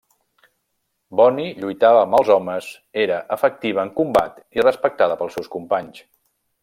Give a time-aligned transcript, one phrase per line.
[1.19, 2.69] Bonny lluitava amb els homes,
[3.03, 6.03] era efectiva en combat i respectada pels seus companys.